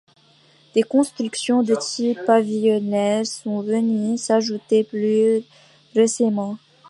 Des 0.73 0.81
constructions 0.81 1.61
de 1.61 1.75
type 1.79 2.25
pavillonnaire 2.25 3.23
sont 3.27 3.61
venues 3.61 4.17
s'ajouter 4.17 4.83
plus 4.83 5.41
récemment. 5.95 6.57